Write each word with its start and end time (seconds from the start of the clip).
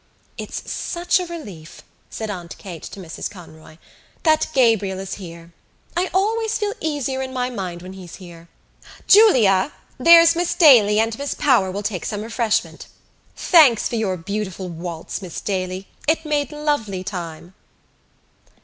"It's 0.35 0.63
such 0.71 1.19
a 1.19 1.27
relief," 1.27 1.83
said 2.09 2.31
Aunt 2.31 2.57
Kate 2.57 2.81
to 2.81 2.99
Mrs 2.99 3.29
Conroy, 3.29 3.77
"that 4.23 4.47
Gabriel 4.51 4.97
is 4.97 5.13
here. 5.21 5.53
I 5.95 6.09
always 6.11 6.57
feel 6.57 6.73
easier 6.79 7.21
in 7.21 7.31
my 7.31 7.51
mind 7.51 7.83
when 7.83 7.93
he's 7.93 8.15
here.... 8.15 8.47
Julia, 9.05 9.71
there's 9.99 10.35
Miss 10.35 10.55
Daly 10.55 10.99
and 10.99 11.15
Miss 11.19 11.35
Power 11.35 11.69
will 11.69 11.83
take 11.83 12.05
some 12.07 12.23
refreshment. 12.23 12.87
Thanks 13.35 13.87
for 13.87 13.95
your 13.95 14.17
beautiful 14.17 14.69
waltz, 14.69 15.21
Miss 15.21 15.39
Daly. 15.39 15.87
It 16.07 16.25
made 16.25 16.51
lovely 16.51 17.03
time." 17.03 17.53